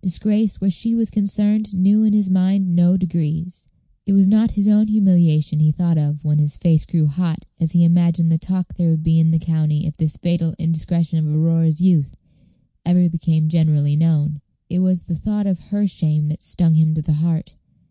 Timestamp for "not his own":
4.26-4.86